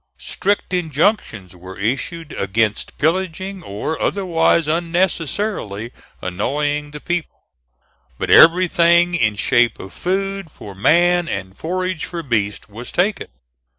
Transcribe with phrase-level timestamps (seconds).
[0.17, 5.91] Strict injunctions were issued against pillaging, or otherwise unnecessarily
[6.23, 7.43] annoying the people;
[8.17, 13.27] but everything in shape of food for man and forage for beast was taken.